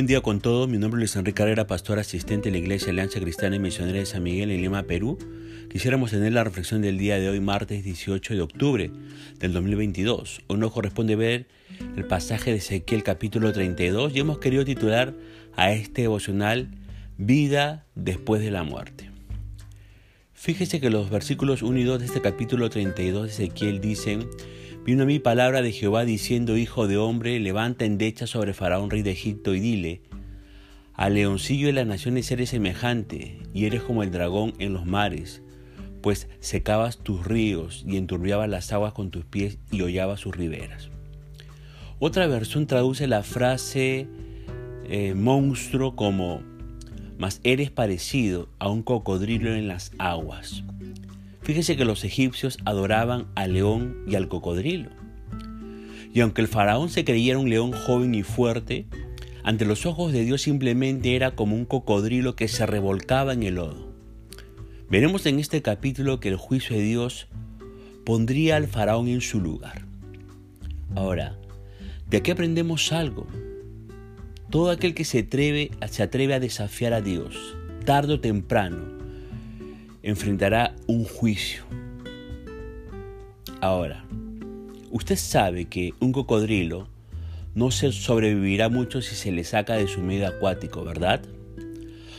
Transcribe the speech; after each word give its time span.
buen 0.00 0.06
día 0.06 0.22
con 0.22 0.40
todos. 0.40 0.66
Mi 0.66 0.78
nombre 0.78 0.96
es 0.96 1.00
Luis 1.00 1.16
Enrique 1.16 1.34
Carrera, 1.34 1.66
pastor 1.66 1.98
asistente 1.98 2.48
de 2.48 2.52
la 2.52 2.56
Iglesia 2.56 2.88
Alianza 2.88 3.20
Cristiana 3.20 3.56
y 3.56 3.58
Misionera 3.58 3.98
de 3.98 4.06
San 4.06 4.22
Miguel 4.22 4.50
en 4.50 4.62
Lima, 4.62 4.84
Perú. 4.84 5.18
Quisiéramos 5.70 6.10
tener 6.10 6.32
la 6.32 6.42
reflexión 6.42 6.80
del 6.80 6.96
día 6.96 7.18
de 7.18 7.28
hoy, 7.28 7.38
martes 7.38 7.84
18 7.84 8.32
de 8.32 8.40
octubre 8.40 8.90
del 9.38 9.52
2022. 9.52 10.40
Hoy 10.46 10.56
nos 10.56 10.72
corresponde 10.72 11.16
ver 11.16 11.48
el 11.98 12.06
pasaje 12.06 12.50
de 12.50 12.56
Ezequiel 12.56 13.02
capítulo 13.02 13.52
32 13.52 14.16
y 14.16 14.20
hemos 14.20 14.38
querido 14.38 14.64
titular 14.64 15.12
a 15.54 15.70
este 15.72 16.00
devocional 16.00 16.70
Vida 17.18 17.84
después 17.94 18.40
de 18.40 18.50
la 18.50 18.62
muerte. 18.62 19.10
Fíjese 20.32 20.80
que 20.80 20.88
los 20.88 21.10
versículos 21.10 21.60
1 21.60 21.78
y 21.78 21.84
2 21.84 21.98
de 21.98 22.06
este 22.06 22.22
capítulo 22.22 22.70
32 22.70 23.24
de 23.24 23.32
Ezequiel 23.32 23.82
dicen 23.82 24.26
Vino 24.90 25.04
a 25.04 25.06
mí 25.06 25.20
palabra 25.20 25.62
de 25.62 25.70
Jehová 25.70 26.04
diciendo, 26.04 26.56
Hijo 26.56 26.88
de 26.88 26.96
hombre, 26.96 27.38
levanta 27.38 27.84
endecha 27.84 28.26
sobre 28.26 28.54
Faraón, 28.54 28.90
rey 28.90 29.02
de 29.02 29.12
Egipto, 29.12 29.54
y 29.54 29.60
dile, 29.60 30.02
al 30.94 31.14
leoncillo 31.14 31.68
de 31.68 31.74
las 31.74 31.86
naciones 31.86 32.28
eres 32.32 32.50
semejante, 32.50 33.38
y 33.54 33.66
eres 33.66 33.82
como 33.82 34.02
el 34.02 34.10
dragón 34.10 34.52
en 34.58 34.72
los 34.72 34.86
mares, 34.86 35.42
pues 36.02 36.28
secabas 36.40 36.98
tus 36.98 37.24
ríos 37.24 37.84
y 37.86 37.98
enturbiabas 37.98 38.48
las 38.48 38.72
aguas 38.72 38.92
con 38.92 39.12
tus 39.12 39.24
pies 39.24 39.58
y 39.70 39.82
hollabas 39.82 40.18
sus 40.18 40.34
riberas. 40.34 40.90
Otra 42.00 42.26
versión 42.26 42.66
traduce 42.66 43.06
la 43.06 43.22
frase 43.22 44.08
eh, 44.88 45.14
monstruo 45.14 45.94
como, 45.94 46.42
mas 47.16 47.40
eres 47.44 47.70
parecido 47.70 48.48
a 48.58 48.68
un 48.68 48.82
cocodrilo 48.82 49.54
en 49.54 49.68
las 49.68 49.92
aguas. 49.98 50.64
Fíjese 51.42 51.76
que 51.76 51.84
los 51.84 52.04
egipcios 52.04 52.58
adoraban 52.64 53.26
al 53.34 53.54
león 53.54 54.04
y 54.06 54.14
al 54.14 54.28
cocodrilo. 54.28 54.90
Y 56.12 56.20
aunque 56.20 56.42
el 56.42 56.48
faraón 56.48 56.90
se 56.90 57.04
creyera 57.04 57.38
un 57.38 57.50
león 57.50 57.72
joven 57.72 58.14
y 58.14 58.22
fuerte, 58.22 58.86
ante 59.42 59.64
los 59.64 59.86
ojos 59.86 60.12
de 60.12 60.24
Dios 60.24 60.42
simplemente 60.42 61.16
era 61.16 61.34
como 61.34 61.56
un 61.56 61.64
cocodrilo 61.64 62.36
que 62.36 62.48
se 62.48 62.66
revolcaba 62.66 63.32
en 63.32 63.42
el 63.42 63.54
lodo. 63.54 63.90
Veremos 64.90 65.24
en 65.26 65.38
este 65.38 65.62
capítulo 65.62 66.20
que 66.20 66.28
el 66.28 66.36
juicio 66.36 66.76
de 66.76 66.82
Dios 66.82 67.28
pondría 68.04 68.56
al 68.56 68.66
faraón 68.66 69.08
en 69.08 69.20
su 69.20 69.40
lugar. 69.40 69.86
Ahora, 70.94 71.38
de 72.08 72.16
aquí 72.16 72.32
aprendemos 72.32 72.92
algo. 72.92 73.26
Todo 74.50 74.70
aquel 74.70 74.94
que 74.94 75.04
se 75.04 75.20
atreve, 75.20 75.70
se 75.88 76.02
atreve 76.02 76.34
a 76.34 76.40
desafiar 76.40 76.92
a 76.92 77.00
Dios, 77.00 77.56
tarde 77.84 78.14
o 78.14 78.20
temprano, 78.20 78.99
enfrentará 80.02 80.74
un 80.86 81.04
juicio. 81.04 81.64
Ahora, 83.60 84.04
usted 84.90 85.16
sabe 85.16 85.66
que 85.66 85.92
un 86.00 86.12
cocodrilo 86.12 86.88
no 87.54 87.70
se 87.70 87.92
sobrevivirá 87.92 88.68
mucho 88.68 89.02
si 89.02 89.14
se 89.14 89.32
le 89.32 89.44
saca 89.44 89.74
de 89.74 89.86
su 89.86 90.00
medio 90.00 90.28
acuático, 90.28 90.84
¿verdad? 90.84 91.22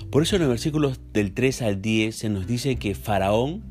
Por 0.09 0.23
eso 0.23 0.35
en 0.35 0.41
los 0.41 0.49
versículos 0.49 0.99
del 1.13 1.33
3 1.33 1.61
al 1.61 1.81
10 1.81 2.15
se 2.15 2.29
nos 2.29 2.45
dice 2.45 2.75
que 2.75 2.95
Faraón 2.95 3.63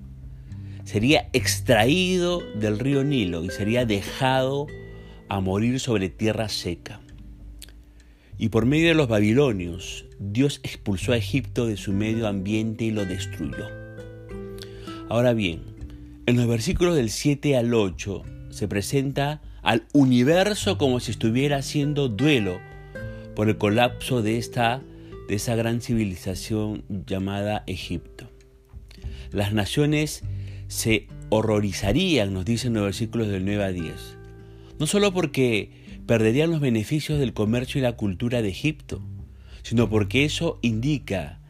sería 0.84 1.28
extraído 1.32 2.40
del 2.54 2.78
río 2.78 3.04
Nilo 3.04 3.44
y 3.44 3.50
sería 3.50 3.84
dejado 3.84 4.66
a 5.28 5.40
morir 5.40 5.78
sobre 5.78 6.08
tierra 6.08 6.48
seca. 6.48 7.00
Y 8.38 8.48
por 8.48 8.64
medio 8.64 8.88
de 8.88 8.94
los 8.94 9.06
babilonios, 9.06 10.06
Dios 10.18 10.60
expulsó 10.62 11.12
a 11.12 11.18
Egipto 11.18 11.66
de 11.66 11.76
su 11.76 11.92
medio 11.92 12.26
ambiente 12.26 12.84
y 12.84 12.90
lo 12.90 13.04
destruyó. 13.04 13.79
Ahora 15.10 15.32
bien, 15.32 15.62
en 16.26 16.36
los 16.36 16.46
versículos 16.46 16.94
del 16.94 17.10
7 17.10 17.56
al 17.56 17.74
8 17.74 18.22
se 18.50 18.68
presenta 18.68 19.42
al 19.60 19.84
universo 19.92 20.78
como 20.78 21.00
si 21.00 21.10
estuviera 21.10 21.56
haciendo 21.56 22.08
duelo 22.08 22.60
por 23.34 23.48
el 23.48 23.58
colapso 23.58 24.22
de 24.22 24.38
esta 24.38 24.80
de 25.28 25.34
esa 25.34 25.56
gran 25.56 25.80
civilización 25.80 26.84
llamada 26.88 27.64
Egipto. 27.66 28.30
Las 29.32 29.52
naciones 29.52 30.22
se 30.68 31.08
horrorizarían, 31.28 32.32
nos 32.32 32.44
dicen 32.44 32.74
los 32.74 32.84
versículos 32.84 33.26
del 33.26 33.44
9 33.44 33.64
a 33.64 33.72
10. 33.72 33.92
No 34.78 34.86
solo 34.86 35.12
porque 35.12 35.72
perderían 36.06 36.52
los 36.52 36.60
beneficios 36.60 37.18
del 37.18 37.32
comercio 37.32 37.80
y 37.80 37.82
la 37.82 37.96
cultura 37.96 38.42
de 38.42 38.48
Egipto, 38.50 39.02
sino 39.64 39.90
porque 39.90 40.24
eso 40.24 40.60
indica 40.62 41.40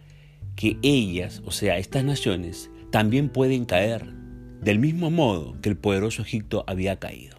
que 0.57 0.79
ellas, 0.81 1.43
o 1.45 1.51
sea, 1.51 1.77
estas 1.77 2.05
naciones, 2.05 2.70
también 2.91 3.29
pueden 3.29 3.65
caer, 3.65 4.07
del 4.63 4.79
mismo 4.79 5.11
modo 5.11 5.57
que 5.61 5.69
el 5.69 5.77
poderoso 5.77 6.23
Egipto 6.23 6.65
había 6.67 6.97
caído. 6.97 7.37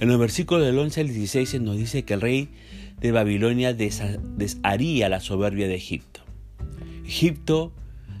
En 0.00 0.08
los 0.08 0.18
versículos 0.18 0.64
del 0.64 0.78
11 0.78 1.00
al 1.00 1.08
16 1.08 1.48
se 1.48 1.60
nos 1.60 1.76
dice 1.76 2.04
que 2.04 2.14
el 2.14 2.20
rey 2.20 2.48
de 3.00 3.12
Babilonia 3.12 3.74
desharía 3.74 5.08
la 5.08 5.20
soberbia 5.20 5.68
de 5.68 5.74
Egipto. 5.74 6.20
Egipto 7.04 7.72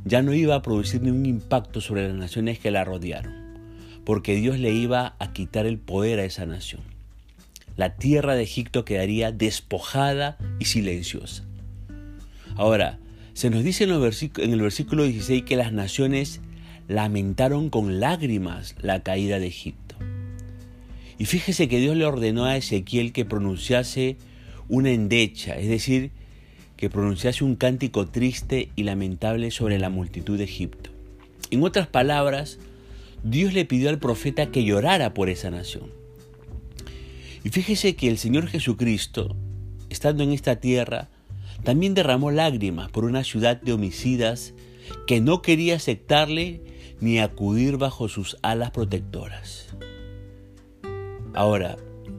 ya 0.04 0.22
no 0.22 0.34
iba 0.34 0.54
a 0.54 0.62
producir 0.62 1.02
ningún 1.02 1.26
impacto 1.26 1.80
sobre 1.80 2.08
las 2.08 2.16
naciones 2.16 2.58
que 2.58 2.70
la 2.70 2.84
rodearon, 2.84 3.34
porque 4.04 4.34
Dios 4.34 4.58
le 4.58 4.72
iba 4.72 5.14
a 5.18 5.32
quitar 5.32 5.66
el 5.66 5.78
poder 5.78 6.18
a 6.20 6.24
esa 6.24 6.46
nación. 6.46 6.82
La 7.76 7.96
tierra 7.96 8.34
de 8.34 8.42
Egipto 8.42 8.84
quedaría 8.84 9.30
despojada 9.30 10.36
y 10.58 10.64
silenciosa. 10.64 11.44
Ahora, 12.56 12.98
se 13.38 13.50
nos 13.50 13.62
dice 13.62 13.84
en, 13.84 14.52
el 14.52 14.60
versículo 14.60 15.04
16 15.04 15.44
que 15.44 15.54
las 15.54 15.72
naciones 15.72 16.40
lamentaron 16.88 17.70
con 17.70 18.00
lágrimas 18.00 18.74
la 18.82 19.04
caída 19.04 19.38
de 19.38 19.46
Egipto. 19.46 19.94
Y 21.18 21.24
fíjese 21.26 21.68
que 21.68 21.78
Dios 21.78 21.96
le 21.96 22.04
ordenó 22.04 22.46
a 22.46 22.56
Ezequiel 22.56 23.12
que 23.12 23.24
pronunciase 23.24 24.16
una 24.68 24.90
endecha, 24.90 25.56
es 25.56 25.68
decir, 25.68 26.10
que 26.76 26.90
pronunciase 26.90 27.44
un 27.44 27.54
cántico 27.54 28.08
triste 28.08 28.70
y 28.74 28.82
lamentable 28.82 29.52
sobre 29.52 29.78
la 29.78 29.88
multitud 29.88 30.36
de 30.36 30.42
Egipto. 30.42 30.90
En 31.52 31.62
otras 31.62 31.86
palabras, 31.86 32.58
Dios 33.22 33.54
le 33.54 33.64
pidió 33.64 33.88
al 33.88 34.00
profeta 34.00 34.50
que 34.50 34.64
llorara 34.64 35.14
por 35.14 35.28
esa 35.30 35.48
nación. 35.48 35.92
Y 37.44 37.50
fíjese 37.50 37.94
que 37.94 38.08
el 38.08 38.18
Señor 38.18 38.48
Jesucristo, 38.48 39.36
estando 39.90 40.24
en 40.24 40.32
esta 40.32 40.56
tierra, 40.56 41.08
también 41.62 41.94
derramó 41.94 42.30
lágrimas 42.30 42.90
por 42.90 43.04
una 43.04 43.24
ciudad 43.24 43.60
de 43.60 43.72
homicidas 43.72 44.54
que 45.06 45.20
no 45.20 45.42
quería 45.42 45.76
aceptarle 45.76 46.62
ni 47.00 47.18
acudir 47.18 47.76
bajo 47.76 48.08
sus 48.08 48.36
alas 48.42 48.70
protectoras. 48.70 49.66
Ahora, 51.34 51.76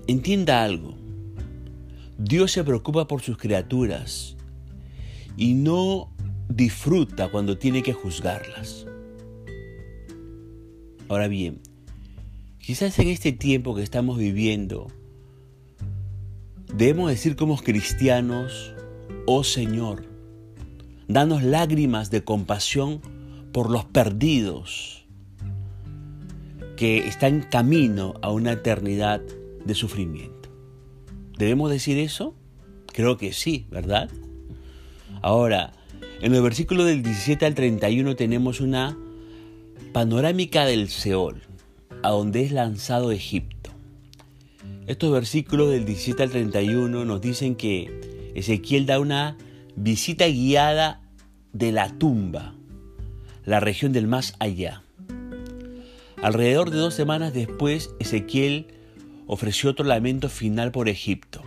entienda 0.07 0.63
algo. 0.63 0.95
Dios 2.17 2.51
se 2.51 2.63
preocupa 2.63 3.07
por 3.07 3.21
sus 3.21 3.37
criaturas 3.37 4.35
y 5.37 5.53
no 5.53 6.11
disfruta 6.49 7.29
cuando 7.29 7.57
tiene 7.57 7.83
que 7.83 7.93
juzgarlas. 7.93 8.85
Ahora 11.07 11.27
bien, 11.27 11.61
quizás 12.59 12.99
en 12.99 13.07
este 13.07 13.31
tiempo 13.31 13.75
que 13.75 13.83
estamos 13.83 14.17
viviendo, 14.17 14.87
debemos 16.73 17.09
decir 17.09 17.35
como 17.35 17.57
cristianos, 17.57 18.73
oh 19.31 19.43
Señor, 19.43 20.05
danos 21.07 21.43
lágrimas 21.43 22.09
de 22.09 22.23
compasión 22.23 22.99
por 23.51 23.69
los 23.69 23.85
perdidos 23.85 25.05
que 26.75 27.07
están 27.07 27.43
camino 27.43 28.15
a 28.23 28.31
una 28.31 28.53
eternidad 28.53 29.21
de 29.63 29.75
sufrimiento. 29.75 30.49
¿Debemos 31.37 31.69
decir 31.69 31.99
eso? 31.99 32.33
Creo 32.87 33.17
que 33.17 33.31
sí, 33.31 33.67
¿verdad? 33.69 34.09
Ahora, 35.21 35.73
en 36.21 36.33
el 36.33 36.41
versículo 36.41 36.83
del 36.83 37.03
17 37.03 37.45
al 37.45 37.53
31 37.53 38.15
tenemos 38.15 38.59
una 38.61 38.97
panorámica 39.93 40.65
del 40.65 40.89
Seol, 40.89 41.43
a 42.01 42.09
donde 42.09 42.41
es 42.41 42.51
lanzado 42.51 43.11
Egipto. 43.11 43.69
Estos 44.87 45.11
versículos 45.11 45.69
del 45.69 45.85
17 45.85 46.23
al 46.23 46.31
31 46.31 47.05
nos 47.05 47.21
dicen 47.21 47.53
que 47.53 48.08
Ezequiel 48.35 48.85
da 48.85 48.99
una 48.99 49.37
visita 49.75 50.27
guiada 50.27 51.01
de 51.53 51.71
la 51.71 51.89
tumba, 51.97 52.53
la 53.45 53.59
región 53.59 53.93
del 53.93 54.07
más 54.07 54.35
allá. 54.39 54.83
Alrededor 56.21 56.69
de 56.69 56.77
dos 56.77 56.93
semanas 56.93 57.33
después, 57.33 57.91
Ezequiel 57.99 58.67
ofreció 59.25 59.69
otro 59.69 59.85
lamento 59.85 60.27
final 60.27 60.71
por 60.71 60.89
Egipto. 60.89 61.43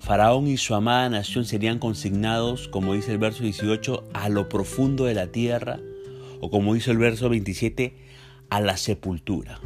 Faraón 0.00 0.48
y 0.48 0.58
su 0.58 0.74
amada 0.74 1.08
nación 1.08 1.46
serían 1.46 1.78
consignados, 1.78 2.68
como 2.68 2.92
dice 2.92 3.12
el 3.12 3.18
verso 3.18 3.42
18, 3.42 4.04
a 4.12 4.28
lo 4.28 4.50
profundo 4.50 5.06
de 5.06 5.14
la 5.14 5.28
tierra, 5.28 5.80
o 6.40 6.50
como 6.50 6.74
dice 6.74 6.90
el 6.90 6.98
verso 6.98 7.30
27, 7.30 7.96
a 8.50 8.60
la 8.60 8.76
sepultura, 8.76 9.60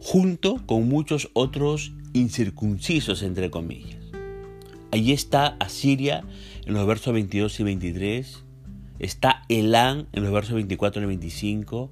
junto 0.00 0.64
con 0.64 0.88
muchos 0.88 1.28
otros 1.32 1.92
incircuncisos, 2.12 3.22
entre 3.24 3.50
comillas. 3.50 4.03
Allí 4.94 5.10
está 5.10 5.56
Asiria 5.58 6.22
en 6.66 6.74
los 6.74 6.86
versos 6.86 7.12
22 7.12 7.58
y 7.58 7.64
23. 7.64 8.44
Está 9.00 9.42
Elán 9.48 10.06
en 10.12 10.22
los 10.22 10.32
versos 10.32 10.54
24 10.54 11.02
y 11.02 11.06
25. 11.06 11.90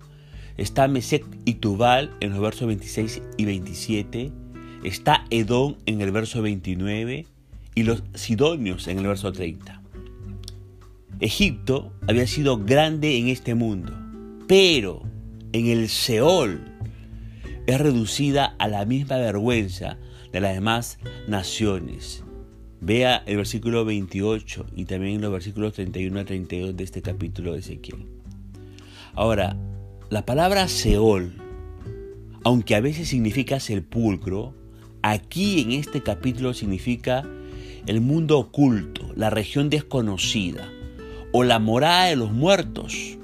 Está 0.57 0.87
Mesec 0.87 1.25
y 1.45 1.55
Tubal 1.55 2.15
en 2.21 2.31
los 2.31 2.41
versos 2.41 2.69
26 2.69 3.23
y 3.39 3.45
27. 3.45 4.31
Está 4.85 5.25
Edom 5.31 5.79
en 5.87 6.01
el 6.01 6.13
verso 6.13 6.43
29. 6.43 7.27
y 7.75 7.83
los 7.83 8.05
sidonios 8.15 8.87
en 8.87 9.01
el 9.01 9.09
verso 9.09 9.33
30. 9.33 9.83
Egipto 11.19 11.93
había 12.07 12.29
sido 12.29 12.59
grande 12.59 13.19
en 13.19 13.27
este 13.27 13.57
mundo, 13.57 13.99
pero 14.47 15.03
en 15.53 15.67
el 15.67 15.89
Seol 15.89 16.61
es 17.67 17.81
reducida 17.81 18.55
a 18.61 18.69
la 18.69 18.85
misma 18.85 19.17
vergüenza 19.17 19.99
de 20.31 20.41
las 20.41 20.55
demás 20.55 21.01
naciones. 21.27 22.23
Vea 22.85 23.23
el 23.27 23.37
versículo 23.37 23.85
28 23.85 24.67
y 24.75 24.87
también 24.87 25.21
los 25.21 25.31
versículos 25.31 25.75
31 25.75 26.19
a 26.19 26.25
32 26.25 26.77
de 26.77 26.83
este 26.83 27.01
capítulo 27.01 27.53
de 27.53 27.61
Ezequiel. 27.61 28.09
Ahora, 29.15 29.57
la 30.11 30.27
palabra 30.27 30.67
Seol, 30.67 31.33
aunque 32.43 32.75
a 32.75 32.81
veces 32.81 33.07
significa 33.07 33.61
sepulcro, 33.61 34.53
aquí 35.01 35.61
en 35.61 35.71
este 35.71 36.03
capítulo 36.03 36.55
significa 36.55 37.25
el 37.87 38.01
mundo 38.01 38.37
oculto, 38.41 39.13
la 39.15 39.31
región 39.31 39.71
desconocida 39.71 40.69
o 41.31 41.45
la 41.45 41.61
morada 41.61 42.07
de 42.07 42.17
los 42.17 42.33
muertos. 42.33 43.17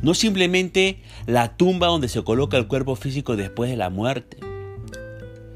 No 0.00 0.14
simplemente 0.14 1.02
la 1.26 1.58
tumba 1.58 1.88
donde 1.88 2.08
se 2.08 2.24
coloca 2.24 2.56
el 2.56 2.66
cuerpo 2.66 2.96
físico 2.96 3.36
después 3.36 3.68
de 3.68 3.76
la 3.76 3.90
muerte. 3.90 4.38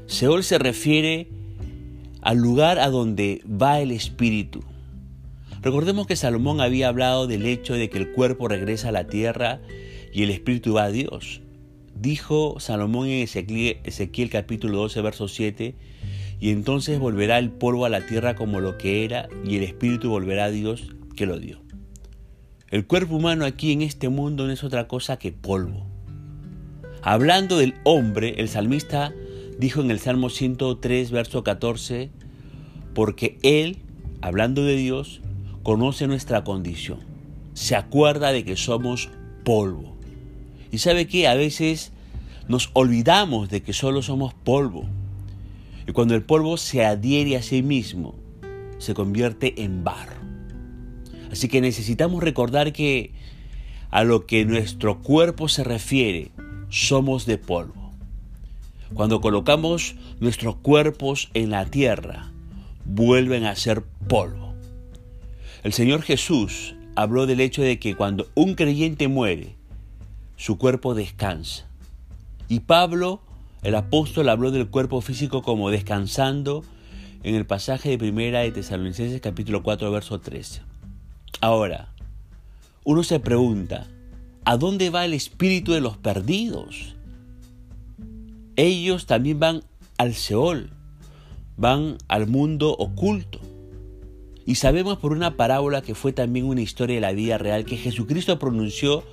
Seol 0.05 0.43
se 0.43 0.59
refiere 0.59 1.40
al 2.21 2.37
lugar 2.37 2.79
a 2.79 2.89
donde 2.89 3.41
va 3.45 3.79
el 3.79 3.91
espíritu. 3.91 4.63
Recordemos 5.61 6.07
que 6.07 6.15
Salomón 6.15 6.61
había 6.61 6.87
hablado 6.87 7.27
del 7.27 7.45
hecho 7.45 7.75
de 7.75 7.89
que 7.89 7.97
el 7.97 8.11
cuerpo 8.13 8.47
regresa 8.47 8.89
a 8.89 8.91
la 8.91 9.07
tierra 9.07 9.61
y 10.13 10.23
el 10.23 10.31
espíritu 10.31 10.73
va 10.73 10.85
a 10.85 10.91
Dios. 10.91 11.41
Dijo 11.95 12.59
Salomón 12.59 13.07
en 13.07 13.23
Ezequiel, 13.23 14.29
capítulo 14.31 14.79
12, 14.79 15.01
verso 15.01 15.27
7, 15.27 15.75
y 16.39 16.49
entonces 16.49 16.97
volverá 16.99 17.37
el 17.37 17.51
polvo 17.51 17.85
a 17.85 17.89
la 17.89 18.07
tierra 18.07 18.35
como 18.35 18.59
lo 18.59 18.77
que 18.79 19.05
era, 19.05 19.29
y 19.45 19.57
el 19.57 19.63
espíritu 19.63 20.09
volverá 20.09 20.45
a 20.45 20.51
Dios 20.51 20.95
que 21.15 21.27
lo 21.27 21.37
dio. 21.39 21.61
El 22.69 22.87
cuerpo 22.87 23.17
humano 23.17 23.45
aquí 23.45 23.71
en 23.71 23.83
este 23.83 24.09
mundo 24.09 24.47
no 24.47 24.53
es 24.53 24.63
otra 24.63 24.87
cosa 24.87 25.19
que 25.19 25.31
polvo. 25.31 25.85
Hablando 27.03 27.57
del 27.57 27.75
hombre, 27.83 28.35
el 28.37 28.47
salmista 28.47 29.13
dijo 29.61 29.79
en 29.79 29.91
el 29.91 29.99
Salmo 29.99 30.31
103, 30.31 31.11
verso 31.11 31.43
14, 31.43 32.09
porque 32.95 33.37
Él, 33.43 33.77
hablando 34.19 34.63
de 34.63 34.75
Dios, 34.75 35.21
conoce 35.61 36.07
nuestra 36.07 36.43
condición. 36.43 36.97
Se 37.53 37.75
acuerda 37.75 38.31
de 38.31 38.43
que 38.43 38.57
somos 38.57 39.09
polvo. 39.45 39.95
Y 40.71 40.79
sabe 40.79 41.05
que 41.05 41.27
a 41.27 41.35
veces 41.35 41.91
nos 42.47 42.71
olvidamos 42.73 43.49
de 43.49 43.61
que 43.61 43.71
solo 43.71 44.01
somos 44.01 44.33
polvo. 44.33 44.87
Y 45.87 45.91
cuando 45.91 46.15
el 46.15 46.23
polvo 46.23 46.57
se 46.57 46.83
adhiere 46.83 47.37
a 47.37 47.43
sí 47.43 47.61
mismo, 47.61 48.15
se 48.79 48.95
convierte 48.95 49.61
en 49.61 49.83
barro. 49.83 50.21
Así 51.31 51.49
que 51.49 51.61
necesitamos 51.61 52.23
recordar 52.23 52.73
que 52.73 53.13
a 53.91 54.03
lo 54.03 54.25
que 54.25 54.43
nuestro 54.43 55.03
cuerpo 55.03 55.47
se 55.49 55.63
refiere, 55.63 56.31
somos 56.69 57.27
de 57.27 57.37
polvo. 57.37 57.80
Cuando 58.93 59.21
colocamos 59.21 59.95
nuestros 60.19 60.55
cuerpos 60.57 61.29
en 61.33 61.49
la 61.49 61.65
tierra, 61.65 62.31
vuelven 62.85 63.45
a 63.45 63.55
ser 63.55 63.83
polvo. 64.07 64.53
El 65.63 65.73
Señor 65.73 66.01
Jesús 66.01 66.75
habló 66.95 67.25
del 67.25 67.39
hecho 67.39 67.61
de 67.61 67.79
que 67.79 67.95
cuando 67.95 68.27
un 68.35 68.55
creyente 68.55 69.07
muere, 69.07 69.55
su 70.35 70.57
cuerpo 70.57 70.93
descansa. 70.93 71.67
Y 72.49 72.61
Pablo 72.61 73.21
el 73.61 73.75
apóstol 73.75 74.29
habló 74.29 74.49
del 74.49 74.69
cuerpo 74.69 75.01
físico 75.01 75.43
como 75.43 75.69
descansando 75.69 76.63
en 77.21 77.35
el 77.35 77.45
pasaje 77.45 77.89
de 77.89 77.97
primera 77.99 78.39
de 78.39 78.51
Tesalonicenses 78.51 79.21
capítulo 79.21 79.61
4 79.61 79.91
verso 79.91 80.19
13. 80.19 80.63
Ahora, 81.41 81.93
uno 82.83 83.03
se 83.03 83.19
pregunta, 83.19 83.85
¿a 84.45 84.57
dónde 84.57 84.89
va 84.89 85.05
el 85.05 85.13
espíritu 85.13 85.73
de 85.73 85.81
los 85.81 85.95
perdidos? 85.95 86.95
Ellos 88.55 89.05
también 89.05 89.39
van 89.39 89.63
al 89.97 90.13
Seol, 90.13 90.71
van 91.57 91.97
al 92.07 92.27
mundo 92.27 92.75
oculto. 92.77 93.39
Y 94.45 94.55
sabemos 94.55 94.97
por 94.97 95.11
una 95.11 95.37
parábola 95.37 95.81
que 95.81 95.95
fue 95.95 96.13
también 96.13 96.45
una 96.45 96.61
historia 96.61 96.95
de 96.95 97.01
la 97.01 97.11
vida 97.11 97.37
real 97.37 97.65
que 97.65 97.77
Jesucristo 97.77 98.39
pronunció 98.39 99.03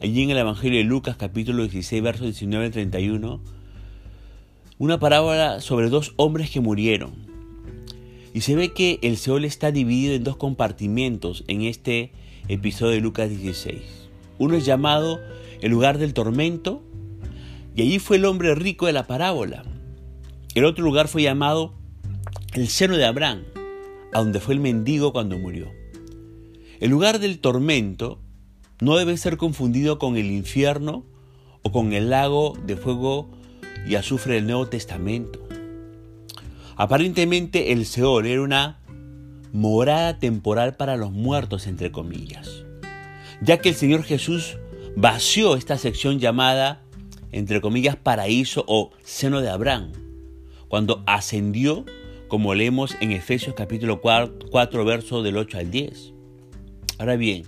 allí 0.00 0.22
en 0.22 0.30
el 0.30 0.38
Evangelio 0.38 0.78
de 0.78 0.84
Lucas 0.84 1.16
capítulo 1.16 1.62
16 1.62 2.02
verso 2.02 2.24
19 2.24 2.66
al 2.66 2.72
31 2.72 3.40
una 4.78 4.98
parábola 4.98 5.60
sobre 5.60 5.88
dos 5.88 6.14
hombres 6.16 6.50
que 6.50 6.60
murieron. 6.60 7.12
Y 8.32 8.40
se 8.40 8.56
ve 8.56 8.72
que 8.72 8.98
el 9.02 9.16
Seol 9.16 9.44
está 9.44 9.70
dividido 9.70 10.14
en 10.14 10.24
dos 10.24 10.36
compartimentos 10.36 11.44
en 11.46 11.62
este 11.62 12.12
episodio 12.48 12.94
de 12.94 13.00
Lucas 13.00 13.30
16. 13.30 13.80
Uno 14.38 14.56
es 14.56 14.64
llamado 14.64 15.20
el 15.60 15.70
lugar 15.70 15.98
del 15.98 16.12
tormento, 16.12 16.82
y 17.74 17.82
allí 17.82 17.98
fue 17.98 18.16
el 18.16 18.24
hombre 18.24 18.54
rico 18.54 18.86
de 18.86 18.92
la 18.92 19.06
parábola. 19.06 19.64
El 20.54 20.64
otro 20.64 20.84
lugar 20.84 21.08
fue 21.08 21.22
llamado 21.22 21.74
el 22.52 22.68
seno 22.68 22.96
de 22.96 23.04
Abraham, 23.04 23.42
a 24.12 24.20
donde 24.20 24.40
fue 24.40 24.54
el 24.54 24.60
mendigo 24.60 25.12
cuando 25.12 25.38
murió. 25.38 25.72
El 26.80 26.90
lugar 26.90 27.18
del 27.18 27.40
tormento 27.40 28.20
no 28.80 28.96
debe 28.96 29.16
ser 29.16 29.36
confundido 29.36 29.98
con 29.98 30.16
el 30.16 30.26
infierno 30.26 31.04
o 31.62 31.72
con 31.72 31.92
el 31.92 32.10
lago 32.10 32.56
de 32.64 32.76
fuego 32.76 33.30
y 33.88 33.96
azufre 33.96 34.34
del 34.34 34.46
Nuevo 34.46 34.68
Testamento. 34.68 35.40
Aparentemente 36.76 37.72
el 37.72 37.86
Seol 37.86 38.26
era 38.26 38.42
una 38.42 38.80
morada 39.52 40.18
temporal 40.18 40.76
para 40.76 40.96
los 40.96 41.12
muertos, 41.12 41.66
entre 41.66 41.92
comillas, 41.92 42.64
ya 43.40 43.58
que 43.58 43.70
el 43.70 43.74
Señor 43.74 44.02
Jesús 44.02 44.58
vació 44.96 45.56
esta 45.56 45.78
sección 45.78 46.18
llamada, 46.18 46.83
entre 47.34 47.60
comillas, 47.60 47.96
paraíso 47.96 48.64
o 48.68 48.92
seno 49.02 49.40
de 49.40 49.50
Abraham, 49.50 49.90
cuando 50.68 51.02
ascendió, 51.04 51.84
como 52.28 52.54
leemos 52.54 52.96
en 53.00 53.10
Efesios 53.10 53.56
capítulo 53.56 54.00
4, 54.00 54.84
verso 54.84 55.20
del 55.24 55.36
8 55.36 55.58
al 55.58 55.70
10. 55.72 56.12
Ahora 56.98 57.16
bien, 57.16 57.42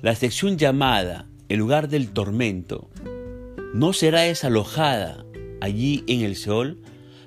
la 0.00 0.14
sección 0.14 0.56
llamada 0.56 1.26
el 1.50 1.58
lugar 1.58 1.88
del 1.88 2.08
tormento 2.08 2.88
no 3.74 3.92
será 3.92 4.22
desalojada 4.22 5.26
allí 5.60 6.02
en 6.06 6.22
el 6.22 6.34
Seol 6.34 6.78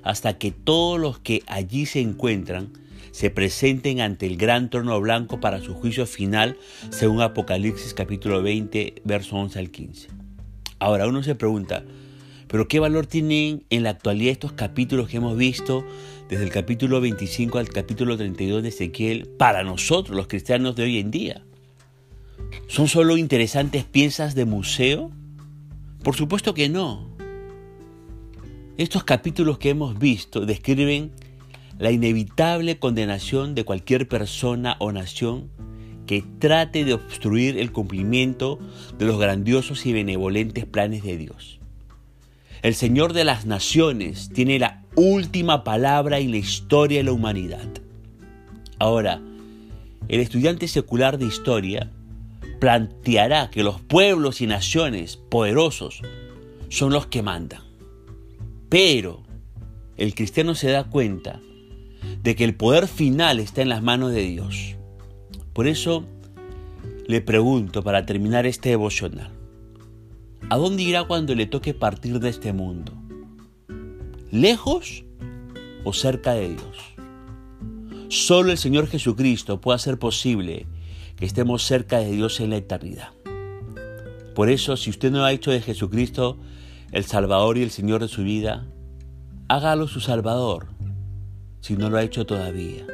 hasta 0.02 0.38
que 0.38 0.50
todos 0.50 0.98
los 0.98 1.20
que 1.20 1.44
allí 1.46 1.86
se 1.86 2.00
encuentran 2.00 2.72
se 3.12 3.30
presenten 3.30 4.00
ante 4.00 4.26
el 4.26 4.36
gran 4.36 4.70
trono 4.70 5.00
blanco 5.00 5.38
para 5.38 5.60
su 5.60 5.74
juicio 5.74 6.04
final, 6.06 6.56
según 6.90 7.22
Apocalipsis 7.22 7.94
capítulo 7.94 8.42
20, 8.42 9.02
verso 9.04 9.36
11 9.36 9.58
al 9.60 9.70
15. 9.70 10.19
Ahora 10.80 11.06
uno 11.06 11.22
se 11.22 11.34
pregunta, 11.34 11.84
¿pero 12.48 12.66
qué 12.66 12.80
valor 12.80 13.06
tienen 13.06 13.64
en 13.68 13.82
la 13.82 13.90
actualidad 13.90 14.32
estos 14.32 14.52
capítulos 14.52 15.10
que 15.10 15.18
hemos 15.18 15.36
visto 15.36 15.84
desde 16.30 16.42
el 16.42 16.50
capítulo 16.50 17.02
25 17.02 17.58
al 17.58 17.68
capítulo 17.68 18.16
32 18.16 18.62
de 18.62 18.70
Ezequiel 18.70 19.28
para 19.28 19.62
nosotros, 19.62 20.16
los 20.16 20.26
cristianos 20.26 20.76
de 20.76 20.84
hoy 20.84 20.98
en 20.98 21.10
día? 21.10 21.44
¿Son 22.66 22.88
solo 22.88 23.18
interesantes 23.18 23.84
piezas 23.84 24.34
de 24.34 24.46
museo? 24.46 25.10
Por 26.02 26.16
supuesto 26.16 26.54
que 26.54 26.70
no. 26.70 27.10
Estos 28.78 29.04
capítulos 29.04 29.58
que 29.58 29.68
hemos 29.68 29.98
visto 29.98 30.46
describen 30.46 31.12
la 31.78 31.90
inevitable 31.90 32.78
condenación 32.78 33.54
de 33.54 33.64
cualquier 33.64 34.08
persona 34.08 34.76
o 34.78 34.92
nación 34.92 35.50
que 36.10 36.24
trate 36.40 36.84
de 36.84 36.92
obstruir 36.92 37.56
el 37.56 37.70
cumplimiento 37.70 38.58
de 38.98 39.06
los 39.06 39.16
grandiosos 39.20 39.86
y 39.86 39.92
benevolentes 39.92 40.66
planes 40.66 41.04
de 41.04 41.16
Dios. 41.16 41.60
El 42.62 42.74
Señor 42.74 43.12
de 43.12 43.22
las 43.22 43.46
Naciones 43.46 44.28
tiene 44.34 44.58
la 44.58 44.82
última 44.96 45.62
palabra 45.62 46.18
en 46.18 46.32
la 46.32 46.38
historia 46.38 46.98
de 46.98 47.04
la 47.04 47.12
humanidad. 47.12 47.68
Ahora, 48.80 49.22
el 50.08 50.18
estudiante 50.18 50.66
secular 50.66 51.16
de 51.16 51.26
historia 51.26 51.92
planteará 52.58 53.48
que 53.48 53.62
los 53.62 53.80
pueblos 53.80 54.40
y 54.40 54.48
naciones 54.48 55.16
poderosos 55.16 56.02
son 56.70 56.92
los 56.92 57.06
que 57.06 57.22
mandan. 57.22 57.62
Pero 58.68 59.22
el 59.96 60.16
cristiano 60.16 60.56
se 60.56 60.72
da 60.72 60.82
cuenta 60.82 61.38
de 62.24 62.34
que 62.34 62.42
el 62.42 62.56
poder 62.56 62.88
final 62.88 63.38
está 63.38 63.62
en 63.62 63.68
las 63.68 63.84
manos 63.84 64.10
de 64.10 64.22
Dios. 64.22 64.74
Por 65.60 65.68
eso 65.68 66.06
le 67.06 67.20
pregunto 67.20 67.84
para 67.84 68.06
terminar 68.06 68.46
este 68.46 68.70
devocional, 68.70 69.30
¿a 70.48 70.56
dónde 70.56 70.84
irá 70.84 71.04
cuando 71.04 71.34
le 71.34 71.44
toque 71.44 71.74
partir 71.74 72.18
de 72.18 72.30
este 72.30 72.54
mundo? 72.54 72.94
¿Lejos 74.30 75.04
o 75.84 75.92
cerca 75.92 76.32
de 76.32 76.48
Dios? 76.48 76.78
Solo 78.08 78.52
el 78.52 78.56
Señor 78.56 78.86
Jesucristo 78.86 79.60
puede 79.60 79.76
hacer 79.76 79.98
posible 79.98 80.66
que 81.16 81.26
estemos 81.26 81.62
cerca 81.62 81.98
de 81.98 82.10
Dios 82.10 82.40
en 82.40 82.48
la 82.48 82.56
eternidad. 82.56 83.10
Por 84.34 84.48
eso, 84.48 84.78
si 84.78 84.88
usted 84.88 85.10
no 85.10 85.26
ha 85.26 85.32
hecho 85.32 85.50
de 85.50 85.60
Jesucristo 85.60 86.38
el 86.90 87.04
Salvador 87.04 87.58
y 87.58 87.62
el 87.64 87.70
Señor 87.70 88.00
de 88.00 88.08
su 88.08 88.22
vida, 88.22 88.66
hágalo 89.48 89.88
su 89.88 90.00
Salvador 90.00 90.68
si 91.60 91.76
no 91.76 91.90
lo 91.90 91.98
ha 91.98 92.02
hecho 92.02 92.24
todavía. 92.24 92.86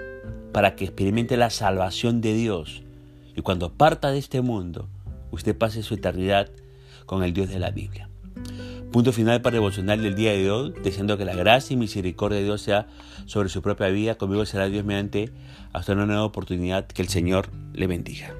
Para 0.56 0.74
que 0.74 0.86
experimente 0.86 1.36
la 1.36 1.50
salvación 1.50 2.22
de 2.22 2.32
Dios 2.32 2.82
y 3.34 3.42
cuando 3.42 3.74
parta 3.74 4.10
de 4.10 4.16
este 4.16 4.40
mundo, 4.40 4.88
usted 5.30 5.54
pase 5.54 5.82
su 5.82 5.92
eternidad 5.92 6.48
con 7.04 7.22
el 7.22 7.34
Dios 7.34 7.50
de 7.50 7.58
la 7.58 7.70
Biblia. 7.70 8.08
Punto 8.90 9.12
final 9.12 9.42
para 9.42 9.56
devocional 9.56 10.02
del 10.02 10.14
día 10.14 10.32
de 10.32 10.50
hoy, 10.50 10.72
deseando 10.82 11.18
que 11.18 11.26
la 11.26 11.34
gracia 11.34 11.74
y 11.74 11.76
misericordia 11.76 12.38
de 12.38 12.44
Dios 12.44 12.62
sea 12.62 12.86
sobre 13.26 13.50
su 13.50 13.60
propia 13.60 13.88
vida. 13.88 14.14
Conmigo 14.14 14.46
será 14.46 14.66
Dios 14.70 14.82
mediante 14.82 15.30
hasta 15.74 15.92
una 15.92 16.06
nueva 16.06 16.24
oportunidad. 16.24 16.86
Que 16.86 17.02
el 17.02 17.08
Señor 17.08 17.50
le 17.74 17.86
bendiga. 17.86 18.32